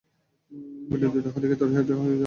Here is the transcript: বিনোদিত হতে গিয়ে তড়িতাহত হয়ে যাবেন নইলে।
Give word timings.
বিনোদিত 0.89 1.25
হতে 1.27 1.45
গিয়ে 1.45 1.59
তড়িতাহত 1.59 1.81
হয়ে 1.81 1.87
যাবেন 1.89 2.05
নইলে। 2.05 2.19